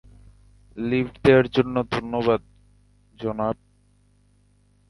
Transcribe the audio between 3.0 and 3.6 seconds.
জনাব।